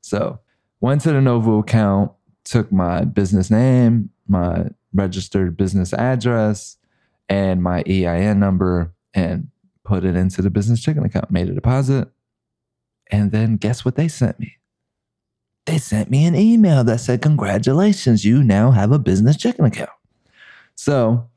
So 0.00 0.40
went 0.80 1.02
to 1.02 1.12
the 1.12 1.20
Novo 1.20 1.58
account, 1.58 2.12
took 2.44 2.72
my 2.72 3.04
business 3.04 3.50
name, 3.50 4.10
my 4.26 4.66
registered 4.92 5.56
business 5.56 5.92
address 5.92 6.76
and 7.28 7.62
my 7.62 7.82
EIN 7.86 8.40
number 8.40 8.92
and 9.14 9.48
put 9.84 10.04
it 10.04 10.16
into 10.16 10.42
the 10.42 10.50
business 10.50 10.82
checking 10.82 11.04
account, 11.04 11.30
made 11.30 11.48
a 11.48 11.54
deposit. 11.54 12.08
And 13.10 13.32
then 13.32 13.56
guess 13.56 13.84
what 13.84 13.96
they 13.96 14.08
sent 14.08 14.38
me? 14.38 14.56
They 15.66 15.78
sent 15.78 16.10
me 16.10 16.24
an 16.24 16.34
email 16.34 16.82
that 16.84 16.98
said, 16.98 17.22
Congratulations, 17.22 18.24
you 18.24 18.42
now 18.42 18.72
have 18.72 18.90
a 18.92 18.98
business 18.98 19.36
checking 19.36 19.64
account. 19.64 19.90
So, 20.74 21.29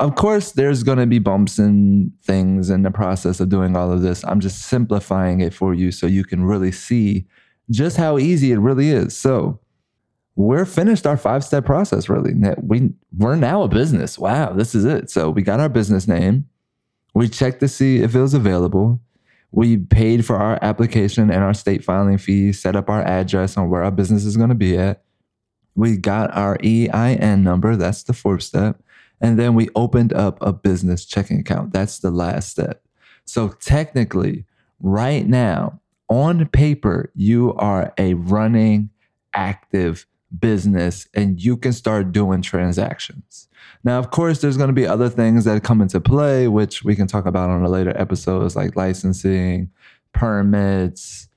of 0.00 0.14
course, 0.14 0.52
there's 0.52 0.82
going 0.82 0.96
to 0.96 1.06
be 1.06 1.18
bumps 1.18 1.58
and 1.58 2.10
things 2.22 2.70
in 2.70 2.82
the 2.82 2.90
process 2.90 3.38
of 3.38 3.50
doing 3.50 3.76
all 3.76 3.92
of 3.92 4.00
this. 4.00 4.24
I'm 4.24 4.40
just 4.40 4.62
simplifying 4.62 5.40
it 5.40 5.52
for 5.52 5.74
you 5.74 5.92
so 5.92 6.06
you 6.06 6.24
can 6.24 6.42
really 6.42 6.72
see 6.72 7.26
just 7.70 7.98
how 7.98 8.16
easy 8.16 8.50
it 8.50 8.58
really 8.58 8.88
is. 8.88 9.16
So, 9.16 9.60
we're 10.36 10.64
finished 10.64 11.06
our 11.06 11.18
five 11.18 11.44
step 11.44 11.66
process 11.66 12.08
really. 12.08 12.32
We, 12.62 12.90
we're 13.16 13.36
now 13.36 13.62
a 13.62 13.68
business. 13.68 14.18
Wow, 14.18 14.54
this 14.54 14.74
is 14.74 14.86
it. 14.86 15.10
So, 15.10 15.28
we 15.28 15.42
got 15.42 15.60
our 15.60 15.68
business 15.68 16.08
name. 16.08 16.48
We 17.14 17.28
checked 17.28 17.60
to 17.60 17.68
see 17.68 17.98
if 17.98 18.14
it 18.14 18.20
was 18.20 18.32
available. 18.32 19.00
We 19.52 19.76
paid 19.76 20.24
for 20.24 20.36
our 20.36 20.58
application 20.62 21.30
and 21.30 21.44
our 21.44 21.54
state 21.54 21.84
filing 21.84 22.16
fees, 22.16 22.60
set 22.60 22.74
up 22.74 22.88
our 22.88 23.02
address 23.02 23.56
on 23.58 23.68
where 23.68 23.82
our 23.82 23.90
business 23.90 24.24
is 24.24 24.36
going 24.36 24.48
to 24.48 24.54
be 24.54 24.78
at. 24.78 25.02
We 25.74 25.98
got 25.98 26.34
our 26.34 26.56
EIN 26.64 27.42
number. 27.42 27.76
That's 27.76 28.04
the 28.04 28.12
fourth 28.12 28.42
step. 28.42 28.82
And 29.20 29.38
then 29.38 29.54
we 29.54 29.68
opened 29.74 30.12
up 30.12 30.38
a 30.40 30.52
business 30.52 31.04
checking 31.04 31.40
account. 31.40 31.72
That's 31.72 31.98
the 31.98 32.10
last 32.10 32.48
step. 32.48 32.82
So 33.24 33.48
technically, 33.48 34.44
right 34.80 35.26
now, 35.26 35.80
on 36.08 36.46
paper, 36.48 37.10
you 37.14 37.54
are 37.54 37.92
a 37.98 38.14
running, 38.14 38.90
active 39.34 40.06
business 40.38 41.08
and 41.14 41.42
you 41.42 41.56
can 41.56 41.72
start 41.72 42.12
doing 42.12 42.42
transactions. 42.42 43.48
Now, 43.82 43.98
of 43.98 44.10
course, 44.10 44.40
there's 44.40 44.56
going 44.56 44.68
to 44.68 44.74
be 44.74 44.86
other 44.86 45.08
things 45.08 45.44
that 45.44 45.62
come 45.64 45.80
into 45.80 46.00
play, 46.00 46.48
which 46.48 46.84
we 46.84 46.94
can 46.94 47.06
talk 47.06 47.26
about 47.26 47.50
on 47.50 47.64
a 47.64 47.68
later 47.68 47.96
episodes 47.96 48.54
like 48.56 48.76
licensing, 48.76 49.70
permits, 50.12 51.28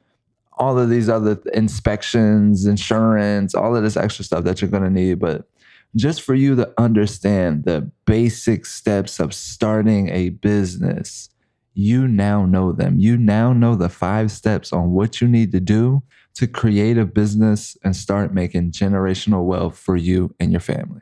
all 0.57 0.77
of 0.77 0.89
these 0.89 1.09
other 1.09 1.39
inspections, 1.53 2.65
insurance, 2.65 3.55
all 3.55 3.75
of 3.75 3.83
this 3.83 3.97
extra 3.97 4.25
stuff 4.25 4.43
that 4.43 4.61
you're 4.61 4.69
going 4.69 4.83
to 4.83 4.89
need. 4.89 5.19
But 5.19 5.47
just 5.95 6.21
for 6.21 6.33
you 6.33 6.55
to 6.55 6.71
understand 6.77 7.65
the 7.65 7.89
basic 8.05 8.65
steps 8.65 9.19
of 9.19 9.33
starting 9.33 10.09
a 10.09 10.29
business, 10.29 11.29
you 11.73 12.07
now 12.07 12.45
know 12.45 12.71
them. 12.71 12.99
You 12.99 13.17
now 13.17 13.53
know 13.53 13.75
the 13.75 13.89
five 13.89 14.31
steps 14.31 14.73
on 14.73 14.91
what 14.91 15.21
you 15.21 15.27
need 15.27 15.51
to 15.51 15.59
do 15.59 16.03
to 16.35 16.47
create 16.47 16.97
a 16.97 17.05
business 17.05 17.77
and 17.83 17.95
start 17.95 18.33
making 18.33 18.71
generational 18.71 19.45
wealth 19.45 19.77
for 19.77 19.95
you 19.95 20.33
and 20.39 20.51
your 20.51 20.61
family. 20.61 21.01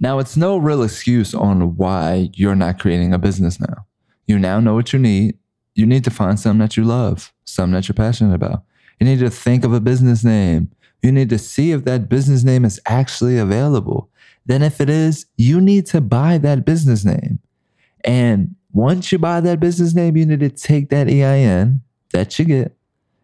Now, 0.00 0.18
it's 0.18 0.36
no 0.36 0.58
real 0.58 0.82
excuse 0.82 1.34
on 1.34 1.76
why 1.76 2.30
you're 2.34 2.56
not 2.56 2.80
creating 2.80 3.14
a 3.14 3.18
business 3.18 3.60
now. 3.60 3.86
You 4.26 4.38
now 4.38 4.58
know 4.58 4.74
what 4.74 4.92
you 4.92 4.98
need. 4.98 5.38
You 5.74 5.86
need 5.86 6.04
to 6.04 6.10
find 6.10 6.38
something 6.38 6.58
that 6.58 6.76
you 6.76 6.84
love, 6.84 7.32
something 7.44 7.74
that 7.74 7.86
you're 7.86 7.94
passionate 7.94 8.34
about. 8.34 8.64
You 8.98 9.06
need 9.06 9.20
to 9.20 9.30
think 9.30 9.64
of 9.64 9.72
a 9.72 9.80
business 9.80 10.24
name. 10.24 10.70
You 11.02 11.12
need 11.12 11.30
to 11.30 11.38
see 11.38 11.72
if 11.72 11.84
that 11.84 12.08
business 12.08 12.44
name 12.44 12.64
is 12.64 12.80
actually 12.86 13.38
available. 13.38 14.10
Then, 14.46 14.62
if 14.62 14.80
it 14.80 14.90
is, 14.90 15.26
you 15.36 15.60
need 15.60 15.86
to 15.86 16.00
buy 16.00 16.38
that 16.38 16.64
business 16.64 17.04
name. 17.04 17.38
And 18.04 18.56
once 18.72 19.12
you 19.12 19.18
buy 19.18 19.40
that 19.40 19.60
business 19.60 19.94
name, 19.94 20.16
you 20.16 20.26
need 20.26 20.40
to 20.40 20.48
take 20.48 20.88
that 20.90 21.08
EIN 21.08 21.82
that 22.12 22.38
you 22.38 22.44
get 22.44 22.76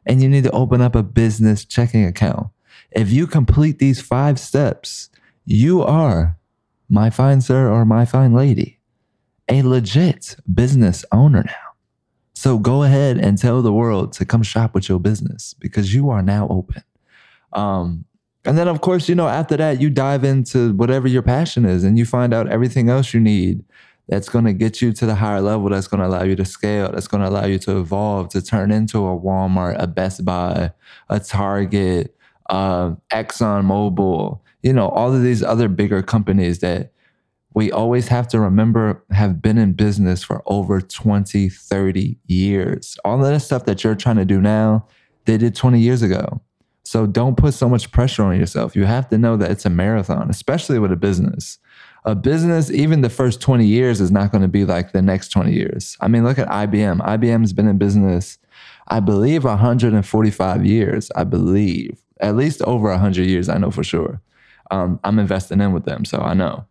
and 0.07 0.23
you 0.23 0.29
need 0.29 0.45
to 0.45 0.51
open 0.51 0.81
up 0.81 0.95
a 0.95 1.03
business 1.03 1.65
checking 1.65 2.05
account. 2.05 2.49
If 2.91 3.11
you 3.11 3.27
complete 3.27 3.79
these 3.79 4.01
five 4.01 4.41
steps, 4.41 5.11
you 5.45 5.83
are, 5.83 6.37
my 6.89 7.11
fine 7.11 7.41
sir 7.41 7.71
or 7.71 7.85
my 7.85 8.05
fine 8.05 8.33
lady, 8.33 8.79
a 9.49 9.63
legit 9.63 10.37
business 10.53 11.05
owner 11.13 11.43
now. 11.45 11.53
So 12.35 12.59
go 12.59 12.83
ahead 12.85 13.19
and 13.19 13.37
tell 13.37 13.63
the 13.63 13.73
world 13.73 14.13
to 14.15 14.25
come 14.25 14.43
shop 14.43 14.75
with 14.75 14.89
your 14.89 15.01
business 15.01 15.55
because 15.59 15.95
you 15.95 16.09
are 16.09 16.23
now 16.23 16.47
open. 16.49 16.83
Um, 17.53 18.05
and 18.45 18.57
then, 18.57 18.69
of 18.69 18.81
course, 18.81 19.09
you 19.09 19.15
know, 19.15 19.29
after 19.29 19.57
that, 19.57 19.81
you 19.81 19.91
dive 19.91 20.25
into 20.25 20.73
whatever 20.75 21.09
your 21.09 21.23
passion 21.23 21.65
is 21.65 21.85
and 21.85 21.99
you 21.99 22.05
find 22.05 22.33
out 22.33 22.49
everything 22.49 22.89
else 22.89 23.13
you 23.13 23.21
need 23.21 23.65
that's 24.09 24.29
going 24.29 24.45
to 24.47 24.53
get 24.53 24.81
you 24.81 24.93
to 24.93 25.07
the 25.07 25.15
higher 25.15 25.41
level 25.41 25.69
that's 25.69 25.87
going 25.87 26.01
to 26.01 26.07
allow 26.07 26.23
you 26.23 26.35
to 26.35 26.45
scale 26.45 26.91
that's 26.91 27.07
going 27.07 27.23
to 27.23 27.29
allow 27.29 27.45
you 27.45 27.59
to 27.59 27.79
evolve 27.79 28.29
to 28.31 28.41
turn 28.43 28.71
into 28.71 28.99
a 29.07 29.19
walmart 29.21 29.77
a 29.79 29.87
best 29.87 30.25
buy 30.25 30.73
a 31.11 31.21
target 31.21 32.17
uh, 32.49 32.91
exxon 33.13 33.65
mobil 33.67 34.41
you 34.63 34.73
know 34.73 34.89
all 34.89 35.15
of 35.15 35.23
these 35.23 35.43
other 35.43 35.69
bigger 35.69 36.03
companies 36.03 36.61
that 36.61 36.93
we 37.55 37.73
always 37.73 38.09
have 38.09 38.29
to 38.29 38.41
remember 38.41 39.03
have 39.11 39.43
been 39.43 39.59
in 39.59 39.73
business 39.73 40.23
for 40.23 40.43
over 40.47 40.81
20 40.81 41.49
30 41.49 42.17
years. 42.27 42.97
All 43.05 43.25
of 43.25 43.33
the 43.33 43.41
stuff 43.41 43.65
that 43.65 43.83
you're 43.83 43.95
trying 43.95 44.17
to 44.17 44.25
do 44.25 44.41
now 44.41 44.87
they 45.25 45.37
did 45.37 45.55
20 45.55 45.81
years 45.81 46.03
ago 46.03 46.41
so 46.89 47.07
don't 47.07 47.37
put 47.37 47.55
so 47.55 47.69
much 47.69 47.91
pressure 47.93 48.23
on 48.23 48.39
yourself 48.39 48.75
you 48.75 48.85
have 48.85 49.09
to 49.09 49.19
know 49.19 49.37
that 49.37 49.51
it's 49.51 49.67
a 49.67 49.71
marathon 49.71 50.29
especially 50.31 50.79
with 50.79 50.93
a 50.93 50.97
business 50.97 51.59
a 52.05 52.15
business, 52.15 52.71
even 52.71 53.03
the 53.03 53.11
first 53.11 53.41
20 53.41 53.67
years, 53.67 54.01
is 54.01 54.11
not 54.11 54.33
going 54.33 54.41
to 54.41 54.49
be 54.49 54.65
like 54.65 54.93
the 54.93 55.03
next 55.03 55.29
20 55.29 55.53
years. 55.53 55.97
I 56.01 56.09
mean, 56.09 56.25
look 56.25 56.39
at 56.39 56.49
IBM. 56.49 57.01
IBM 57.01 57.41
has 57.41 57.53
been 57.53 57.69
in 57.69 57.77
business, 57.77 58.39
I 58.87 59.01
believe, 59.01 59.45
145 59.45 60.65
years. 60.65 61.11
I 61.15 61.25
believe 61.25 62.01
at 62.21 62.37
least 62.37 62.63
over 62.63 62.89
100 62.89 63.27
years. 63.27 63.49
I 63.49 63.59
know 63.59 63.71
for 63.71 63.85
sure. 63.85 64.21
Um, 64.71 65.01
I'm 65.05 65.19
investing 65.19 65.61
in 65.61 65.73
with 65.73 65.85
them, 65.85 66.05
so 66.05 66.19
I 66.19 66.35
know. 66.35 66.67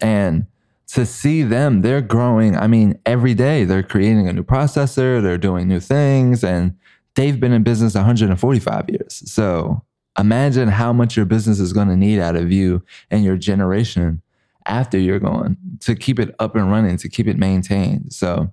And 0.00 0.46
to 0.88 1.06
see 1.06 1.42
them, 1.42 1.82
they're 1.82 2.02
growing. 2.02 2.56
I 2.56 2.66
mean, 2.66 2.98
every 3.06 3.34
day 3.34 3.64
they're 3.64 3.82
creating 3.82 4.28
a 4.28 4.32
new 4.32 4.44
processor, 4.44 5.22
they're 5.22 5.38
doing 5.38 5.68
new 5.68 5.80
things, 5.80 6.44
and 6.44 6.76
they've 7.14 7.38
been 7.38 7.52
in 7.52 7.62
business 7.62 7.94
145 7.94 8.90
years. 8.90 9.22
So 9.30 9.82
imagine 10.18 10.68
how 10.68 10.92
much 10.92 11.16
your 11.16 11.26
business 11.26 11.58
is 11.60 11.72
going 11.72 11.88
to 11.88 11.96
need 11.96 12.20
out 12.20 12.36
of 12.36 12.52
you 12.52 12.82
and 13.10 13.24
your 13.24 13.36
generation 13.36 14.22
after 14.66 14.98
you're 14.98 15.18
gone 15.18 15.56
to 15.80 15.94
keep 15.94 16.18
it 16.18 16.34
up 16.38 16.56
and 16.56 16.70
running, 16.70 16.96
to 16.98 17.08
keep 17.08 17.26
it 17.26 17.36
maintained. 17.36 18.12
So 18.12 18.50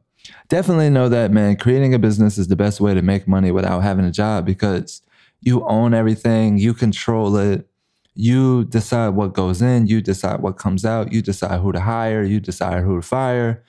definitely 0.49 0.89
know 0.89 1.09
that, 1.09 1.31
man, 1.31 1.55
creating 1.55 1.93
a 1.93 1.99
business 1.99 2.37
is 2.37 2.47
the 2.47 2.55
best 2.55 2.81
way 2.81 2.93
to 2.93 3.01
make 3.01 3.27
money 3.27 3.51
without 3.51 3.79
having 3.79 4.05
a 4.05 4.11
job 4.11 4.45
because 4.45 5.01
you 5.41 5.65
own 5.65 5.93
everything, 5.93 6.57
you 6.57 6.73
control 6.73 7.35
it. 7.37 7.67
You 8.13 8.65
decide 8.65 9.09
what 9.09 9.33
goes 9.33 9.61
in, 9.61 9.87
you 9.87 10.01
decide 10.01 10.41
what 10.41 10.57
comes 10.57 10.83
out, 10.83 11.13
you 11.13 11.21
decide 11.21 11.61
who 11.61 11.71
to 11.71 11.79
hire, 11.79 12.21
you 12.23 12.41
decide 12.41 12.83
who 12.83 12.97
to 12.97 13.01
fire, 13.01 13.63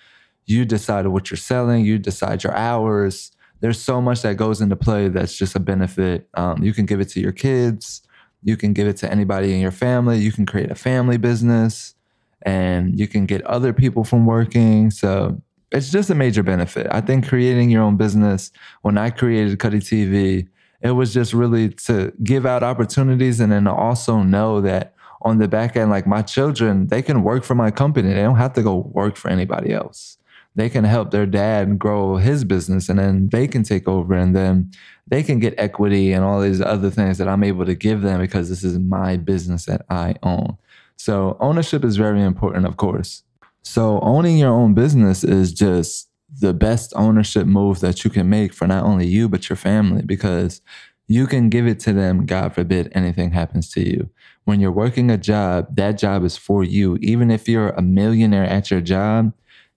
you 0.46 0.64
decide 0.64 1.06
what 1.06 1.30
you're 1.30 1.38
selling, 1.38 1.84
you 1.84 1.96
decide 1.96 2.42
your 2.42 2.54
hours. 2.56 3.30
There's 3.62 3.80
so 3.80 4.02
much 4.02 4.22
that 4.22 4.36
goes 4.36 4.60
into 4.60 4.74
play 4.74 5.08
that's 5.08 5.38
just 5.38 5.54
a 5.54 5.60
benefit. 5.60 6.28
Um, 6.34 6.64
you 6.64 6.74
can 6.74 6.84
give 6.84 7.00
it 7.00 7.08
to 7.10 7.20
your 7.20 7.30
kids, 7.30 8.02
you 8.42 8.56
can 8.56 8.72
give 8.72 8.88
it 8.88 8.96
to 8.98 9.10
anybody 9.10 9.54
in 9.54 9.60
your 9.60 9.70
family, 9.70 10.18
you 10.18 10.32
can 10.32 10.46
create 10.46 10.72
a 10.72 10.74
family 10.74 11.16
business 11.16 11.94
and 12.42 12.98
you 12.98 13.06
can 13.06 13.24
get 13.24 13.40
other 13.42 13.72
people 13.72 14.02
from 14.02 14.26
working. 14.26 14.90
So 14.90 15.40
it's 15.70 15.92
just 15.92 16.10
a 16.10 16.14
major 16.16 16.42
benefit. 16.42 16.88
I 16.90 17.00
think 17.00 17.28
creating 17.28 17.70
your 17.70 17.82
own 17.82 17.96
business, 17.96 18.50
when 18.82 18.98
I 18.98 19.10
created 19.10 19.56
Cuddy 19.60 19.78
TV, 19.78 20.48
it 20.80 20.90
was 20.90 21.14
just 21.14 21.32
really 21.32 21.68
to 21.68 22.12
give 22.24 22.44
out 22.44 22.64
opportunities 22.64 23.38
and 23.38 23.52
then 23.52 23.68
also 23.68 24.24
know 24.24 24.60
that 24.62 24.94
on 25.22 25.38
the 25.38 25.46
back 25.46 25.76
end, 25.76 25.88
like 25.88 26.04
my 26.04 26.20
children, 26.20 26.88
they 26.88 27.00
can 27.00 27.22
work 27.22 27.44
for 27.44 27.54
my 27.54 27.70
company. 27.70 28.12
They 28.12 28.22
don't 28.22 28.38
have 28.38 28.54
to 28.54 28.62
go 28.62 28.90
work 28.92 29.16
for 29.16 29.30
anybody 29.30 29.72
else. 29.72 30.18
They 30.54 30.68
can 30.68 30.84
help 30.84 31.10
their 31.10 31.26
dad 31.26 31.78
grow 31.78 32.16
his 32.16 32.44
business 32.44 32.88
and 32.88 32.98
then 32.98 33.28
they 33.30 33.48
can 33.48 33.62
take 33.62 33.88
over 33.88 34.14
and 34.14 34.36
then 34.36 34.70
they 35.06 35.22
can 35.22 35.38
get 35.38 35.54
equity 35.56 36.12
and 36.12 36.24
all 36.24 36.40
these 36.40 36.60
other 36.60 36.90
things 36.90 37.18
that 37.18 37.28
I'm 37.28 37.42
able 37.42 37.64
to 37.64 37.74
give 37.74 38.02
them 38.02 38.20
because 38.20 38.48
this 38.48 38.62
is 38.62 38.78
my 38.78 39.16
business 39.16 39.64
that 39.64 39.86
I 39.88 40.16
own. 40.22 40.58
So 40.96 41.36
ownership 41.40 41.84
is 41.84 41.96
very 41.96 42.22
important, 42.22 42.66
of 42.66 42.76
course. 42.76 43.22
So 43.62 44.00
owning 44.00 44.36
your 44.36 44.52
own 44.52 44.74
business 44.74 45.24
is 45.24 45.52
just 45.52 46.08
the 46.40 46.54
best 46.54 46.92
ownership 46.96 47.46
move 47.46 47.80
that 47.80 48.04
you 48.04 48.10
can 48.10 48.28
make 48.28 48.52
for 48.52 48.66
not 48.66 48.84
only 48.84 49.06
you, 49.06 49.28
but 49.28 49.48
your 49.48 49.56
family, 49.56 50.02
because 50.02 50.60
you 51.08 51.26
can 51.26 51.48
give 51.48 51.66
it 51.66 51.78
to 51.80 51.92
them, 51.92 52.26
God 52.26 52.54
forbid 52.54 52.90
anything 52.94 53.32
happens 53.32 53.70
to 53.72 53.86
you. 53.86 54.10
When 54.44 54.60
you're 54.60 54.72
working 54.72 55.10
a 55.10 55.18
job, 55.18 55.76
that 55.76 55.98
job 55.98 56.24
is 56.24 56.36
for 56.36 56.64
you. 56.64 56.96
Even 57.00 57.30
if 57.30 57.48
you're 57.48 57.70
a 57.70 57.82
millionaire 57.82 58.44
at 58.44 58.70
your 58.70 58.80
job, 58.80 59.32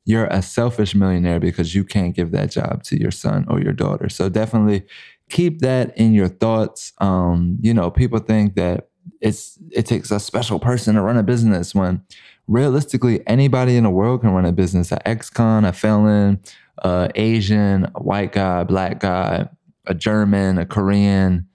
you're 0.05 0.27
a 0.27 0.41
selfish 0.41 0.95
millionaire 0.95 1.39
because 1.39 1.73
you 1.73 1.83
can't 1.83 2.15
give 2.15 2.31
that 2.31 2.51
job 2.51 2.83
to 2.83 2.99
your 2.99 3.11
son 3.11 3.45
or 3.49 3.59
your 3.59 3.73
daughter. 3.73 4.07
So 4.07 4.29
definitely 4.29 4.85
keep 5.29 5.59
that 5.59 5.97
in 5.97 6.13
your 6.13 6.27
thoughts. 6.27 6.93
Um, 6.99 7.57
you 7.61 7.73
know, 7.73 7.89
people 7.89 8.19
think 8.19 8.55
that 8.55 8.89
it's 9.21 9.57
it 9.71 9.85
takes 9.85 10.11
a 10.11 10.19
special 10.19 10.59
person 10.59 10.95
to 10.95 11.01
run 11.01 11.17
a 11.17 11.23
business 11.23 11.73
when 11.73 12.01
realistically 12.47 13.25
anybody 13.27 13.75
in 13.75 13.83
the 13.83 13.89
world 13.89 14.21
can 14.21 14.31
run 14.31 14.45
a 14.45 14.51
business 14.51 14.91
An 14.91 14.99
ex-con 15.05 15.65
a 15.65 15.73
felon 15.73 16.39
a 16.79 17.09
asian 17.15 17.85
a 17.95 18.03
white 18.03 18.33
guy 18.33 18.63
black 18.63 18.99
guy 18.99 19.47
a 19.85 19.93
german 19.93 20.57
a 20.57 20.65
korean 20.65 21.47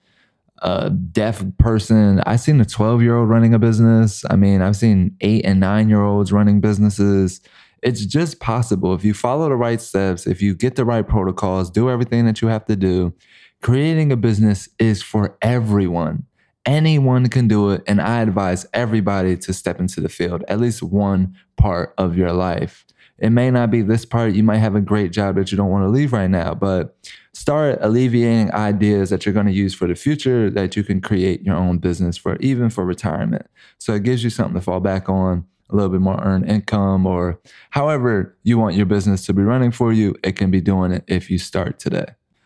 a 0.59 0.89
deaf 0.89 1.43
person 1.57 2.21
i've 2.25 2.41
seen 2.41 2.59
a 2.59 2.65
12 2.65 3.01
year 3.01 3.17
old 3.17 3.29
running 3.29 3.53
a 3.53 3.59
business 3.59 4.23
i 4.29 4.35
mean 4.35 4.61
i've 4.61 4.75
seen 4.75 5.15
eight 5.21 5.45
and 5.45 5.59
nine 5.59 5.89
year 5.89 6.03
olds 6.03 6.31
running 6.31 6.59
businesses 6.59 7.41
it's 7.81 8.05
just 8.05 8.39
possible 8.39 8.93
if 8.93 9.03
you 9.03 9.13
follow 9.13 9.49
the 9.49 9.55
right 9.55 9.81
steps 9.81 10.27
if 10.27 10.41
you 10.41 10.53
get 10.55 10.75
the 10.75 10.85
right 10.85 11.07
protocols 11.07 11.69
do 11.69 11.89
everything 11.89 12.25
that 12.25 12.41
you 12.41 12.47
have 12.47 12.65
to 12.65 12.75
do 12.75 13.13
creating 13.61 14.11
a 14.11 14.17
business 14.17 14.69
is 14.79 15.01
for 15.01 15.37
everyone 15.41 16.25
Anyone 16.65 17.27
can 17.29 17.47
do 17.47 17.71
it. 17.71 17.83
And 17.87 17.99
I 17.99 18.21
advise 18.21 18.67
everybody 18.73 19.35
to 19.37 19.53
step 19.53 19.79
into 19.79 19.99
the 19.99 20.09
field, 20.09 20.43
at 20.47 20.59
least 20.59 20.83
one 20.83 21.35
part 21.57 21.93
of 21.97 22.15
your 22.15 22.33
life. 22.33 22.85
It 23.17 23.31
may 23.31 23.49
not 23.51 23.71
be 23.71 23.81
this 23.81 24.05
part. 24.05 24.33
You 24.33 24.43
might 24.43 24.57
have 24.57 24.75
a 24.75 24.81
great 24.81 25.11
job 25.11 25.35
that 25.35 25.51
you 25.51 25.57
don't 25.57 25.69
want 25.69 25.85
to 25.85 25.89
leave 25.89 26.13
right 26.13 26.29
now, 26.29 26.53
but 26.53 26.95
start 27.33 27.79
alleviating 27.81 28.53
ideas 28.53 29.09
that 29.09 29.25
you're 29.25 29.33
going 29.33 29.45
to 29.47 29.51
use 29.51 29.73
for 29.73 29.87
the 29.87 29.95
future 29.95 30.49
that 30.51 30.75
you 30.75 30.83
can 30.83 31.01
create 31.01 31.43
your 31.43 31.55
own 31.55 31.77
business 31.79 32.17
for, 32.17 32.35
even 32.37 32.69
for 32.69 32.85
retirement. 32.85 33.47
So 33.79 33.93
it 33.93 34.03
gives 34.03 34.23
you 34.23 34.29
something 34.29 34.55
to 34.55 34.61
fall 34.61 34.79
back 34.79 35.09
on, 35.09 35.45
a 35.71 35.75
little 35.75 35.89
bit 35.89 36.01
more 36.01 36.19
earned 36.21 36.49
income, 36.49 37.05
or 37.05 37.39
however 37.71 38.37
you 38.43 38.57
want 38.57 38.75
your 38.75 38.85
business 38.85 39.25
to 39.25 39.33
be 39.33 39.41
running 39.41 39.71
for 39.71 39.93
you. 39.93 40.15
It 40.23 40.35
can 40.35 40.51
be 40.51 40.61
doing 40.61 40.91
it 40.91 41.03
if 41.07 41.29
you 41.29 41.37
start 41.37 41.79
today. 41.79 42.05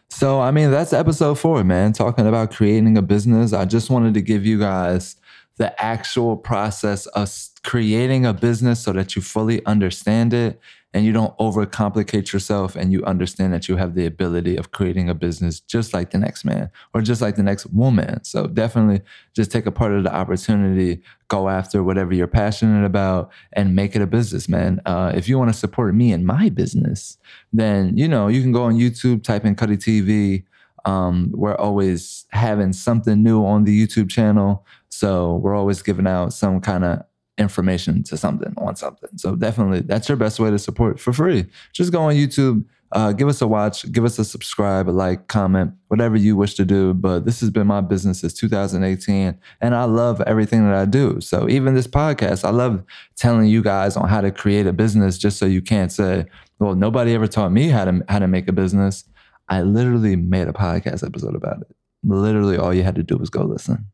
So, 0.10 0.40
I 0.40 0.52
mean, 0.52 0.72
that's 0.72 0.94
episode 0.94 1.40
four, 1.40 1.64
man, 1.64 1.92
talking 1.92 2.28
about 2.28 2.52
creating 2.52 2.98
a 2.98 3.02
business. 3.02 3.52
I 3.52 3.66
just 3.66 3.90
wanted 3.90 4.14
to 4.14 4.22
give 4.22 4.46
you 4.46 4.60
guys 4.60 5.16
the 5.58 5.84
actual 5.84 6.38
process 6.38 7.06
of 7.08 7.28
creating 7.66 8.28
a 8.28 8.34
business 8.34 8.80
so 8.80 8.94
that 8.94 9.16
you 9.16 9.22
fully 9.22 9.66
understand 9.66 10.34
it 10.34 10.62
and 10.94 11.04
you 11.04 11.12
don't 11.12 11.36
overcomplicate 11.40 12.32
yourself 12.32 12.76
and 12.76 12.94
you 12.94 13.04
understand 13.04 13.52
that 13.52 13.68
you 13.68 13.76
have 13.76 13.96
the 13.96 14.06
ability 14.06 14.56
of 14.56 14.72
creating 14.72 15.10
a 15.10 15.16
business 15.16 15.60
just 15.60 15.92
like 15.92 16.12
the 16.12 16.18
next 16.18 16.46
man 16.46 16.70
or 16.94 17.02
just 17.02 17.22
like 17.22 17.36
the 17.36 17.44
next 17.44 17.66
woman. 17.66 18.24
So 18.24 18.46
definitely 18.46 19.02
just 19.36 19.52
take 19.52 19.66
a 19.66 19.72
part 19.72 19.94
of 19.94 20.04
the 20.04 20.14
opportunity, 20.14 21.02
go 21.28 21.50
after 21.50 21.84
whatever 21.84 22.14
you're 22.14 22.28
passionate 22.28 22.86
about 22.86 23.32
and 23.54 23.76
make 23.76 23.96
it 23.96 24.02
a 24.02 24.08
business, 24.08 24.48
man. 24.48 24.80
Uh, 24.86 25.12
if 25.16 25.28
you 25.28 25.40
want 25.40 25.52
to 25.52 25.58
support 25.58 25.96
me 25.96 26.14
in 26.14 26.24
my 26.24 26.50
business, 26.50 27.18
then, 27.52 27.98
you 27.98 28.08
know, 28.08 28.28
you 28.28 28.44
can 28.44 28.52
go 28.52 28.64
on 28.64 28.76
YouTube, 28.76 29.24
type 29.24 29.44
in 29.44 29.56
Cuddy 29.56 29.76
TV. 29.78 30.44
Um, 30.86 31.32
we're 31.34 31.56
always 31.56 32.28
having 32.30 32.74
something 32.74 33.24
new 33.24 33.44
on 33.44 33.64
the 33.64 33.88
YouTube 33.88 34.10
channel. 34.10 34.66
So 34.90 35.38
we're 35.38 35.56
always 35.56 35.82
giving 35.82 36.06
out 36.06 36.32
some 36.32 36.62
kind 36.62 36.86
of 36.86 37.04
information 37.38 38.04
to 38.04 38.18
something 38.18 38.54
on 38.58 38.76
something. 38.76 39.10
So 39.18 39.36
definitely 39.36 39.82
that's 39.82 40.08
your 40.08 40.18
best 40.18 40.40
way 40.40 40.50
to 40.52 40.60
support 40.60 41.00
for 41.00 41.14
free. 41.14 41.46
Just 41.74 41.92
go 41.92 42.04
on 42.04 42.14
YouTube, 42.14 42.64
uh, 42.92 43.12
give 43.12 43.28
us 43.28 43.42
a 43.42 43.48
watch, 43.48 43.92
give 43.92 44.06
us 44.06 44.18
a 44.20 44.26
subscribe, 44.26 44.88
a 44.88 44.92
like, 44.92 45.28
comment, 45.28 45.74
whatever 45.90 46.16
you 46.16 46.36
wish 46.36 46.54
to 46.56 46.66
do. 46.66 46.94
But 46.94 47.26
this 47.26 47.42
has 47.42 47.50
been 47.50 47.68
my 47.68 47.82
business 47.82 48.22
since 48.22 48.34
2018, 48.34 49.38
and 49.62 49.76
I 49.76 49.84
love 49.84 50.22
everything 50.22 50.64
that 50.66 50.76
I 50.76 50.86
do. 50.86 51.20
So 51.20 51.50
even 51.50 51.76
this 51.76 51.88
podcast, 51.88 52.46
I 52.46 52.52
love 52.52 52.84
telling 53.18 53.48
you 53.48 53.62
guys 53.62 53.98
on 53.98 54.08
how 54.08 54.22
to 54.22 54.32
create 54.32 54.68
a 54.68 54.74
business, 54.74 55.18
just 55.18 55.38
so 55.38 55.46
you 55.46 55.62
can't 55.62 55.92
say, 55.92 56.26
"Well, 56.60 56.76
nobody 56.76 57.14
ever 57.14 57.28
taught 57.28 57.52
me 57.52 57.70
how 57.70 57.86
to 57.86 58.04
how 58.08 58.20
to 58.20 58.28
make 58.28 58.48
a 58.48 58.54
business." 58.54 59.04
I 59.50 59.62
literally 59.62 60.16
made 60.16 60.48
a 60.48 60.54
podcast 60.54 61.06
episode 61.06 61.36
about 61.36 61.62
it. 61.62 61.76
Literally, 62.04 62.58
all 62.58 62.74
you 62.74 62.84
had 62.84 62.96
to 62.96 63.04
do 63.04 63.18
was 63.18 63.30
go 63.30 63.44
listen 63.44 63.88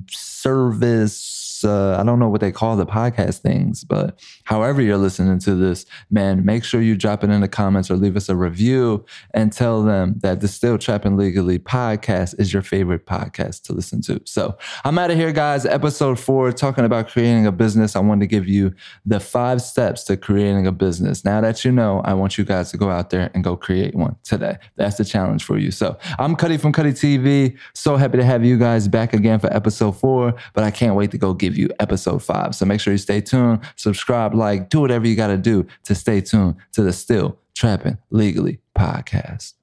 service 0.09 1.41
uh, 1.65 1.97
I 1.99 2.03
don't 2.05 2.19
know 2.19 2.29
what 2.29 2.41
they 2.41 2.53
call 2.53 2.77
the 2.77 2.87
podcast 2.87 3.39
things, 3.39 3.85
but 3.85 4.21
however 4.45 4.81
you're 4.83 4.97
listening 4.97 5.39
to 5.41 5.55
this, 5.55 5.87
man, 6.11 6.45
make 6.45 6.65
sure 6.65 6.81
you 6.81 6.97
drop 6.97 7.25
it 7.25 7.31
in 7.31 7.41
the 7.41 7.49
comments 7.49 7.91
or 7.91 7.97
leave 7.97 8.17
us 8.17 8.29
a 8.29 8.37
review 8.37 9.05
and 9.35 9.53
tell 9.53 9.83
them 9.83 10.15
that 10.21 10.41
the 10.41 10.49
Still 10.49 10.79
Trappin 10.79 11.17
Legally 11.17 11.59
podcast 11.59 12.39
is 12.39 12.53
your 12.53 12.63
favorite 12.63 13.07
podcast 13.07 13.63
to 13.63 13.73
listen 13.73 14.01
to. 14.03 14.21
So 14.25 14.57
I'm 14.85 14.99
out 14.99 15.11
of 15.11 15.17
here, 15.17 15.33
guys. 15.33 15.67
Episode 15.67 16.19
four, 16.19 16.53
talking 16.53 16.85
about 16.85 17.09
creating 17.09 17.47
a 17.47 17.53
business. 17.53 17.97
I 17.97 18.01
wanted 18.01 18.21
to 18.21 18.27
give 18.27 18.49
you 18.49 18.75
the 19.05 19.21
five 19.21 19.63
steps 19.63 20.05
to 20.05 20.17
creating 20.17 20.67
a 20.67 20.73
business. 20.73 21.25
Now 21.25 21.41
that 21.41 21.65
you 21.65 21.73
know, 21.73 22.01
I 22.05 22.15
want 22.15 22.39
you 22.39 22.45
guys 22.45 22.71
to 22.71 22.77
go 22.77 22.91
out 22.91 23.11
there 23.11 23.31
and 23.35 23.45
go 23.45 23.57
create 23.57 23.95
one 23.95 24.17
today. 24.23 24.59
That's 24.77 24.97
the 24.97 25.05
challenge 25.05 25.45
for 25.45 25.59
you. 25.59 25.71
So 25.71 25.99
I'm 26.19 26.37
Cuddy 26.37 26.57
from 26.57 26.73
Cuddy 26.73 26.93
TV. 26.93 27.57
So 27.75 27.97
happy 27.97 28.19
to 28.19 28.25
have 28.25 28.45
you 28.45 28.59
guys 28.59 28.80
back 28.89 29.13
again 29.13 29.39
for 29.39 29.53
episode 29.53 29.93
four, 29.93 30.35
but 30.55 30.65
I 30.65 30.71
can't 30.71 30.95
wait 30.95 31.11
to 31.11 31.19
go 31.19 31.35
give 31.35 31.51
give 31.51 31.59
you 31.59 31.69
episode 31.81 32.23
five. 32.23 32.55
So 32.55 32.65
make 32.65 32.81
sure 32.81 32.93
you 32.93 32.99
stay 32.99 33.21
tuned, 33.21 33.61
subscribe, 33.77 34.35
like, 34.35 34.71
do 34.71 34.81
whatever 34.81 35.07
you 35.07 35.17
got 35.17 35.29
to 35.29 35.37
do 35.37 35.67
to 35.85 35.95
stay 35.95 36.21
tuned 36.21 36.57
to 36.73 36.83
the 36.83 36.93
Still 36.93 37.39
Trappin 37.55 37.99
Legally 38.11 38.61
podcast. 38.77 39.55